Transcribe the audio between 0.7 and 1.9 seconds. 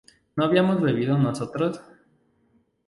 bebido nosotros?